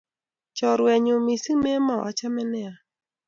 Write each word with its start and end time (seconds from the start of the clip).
Chorwennyu 0.57 1.15
missing' 1.25 1.61
Memo 1.65 1.95
,achame 2.09 2.41
nia 2.51 2.73